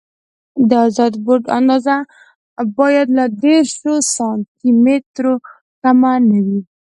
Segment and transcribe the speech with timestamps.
[0.69, 1.95] د ازاد بورډ اندازه
[2.77, 3.71] باید له دېرش
[4.15, 5.33] سانتي مترو
[5.81, 6.61] کمه نه وي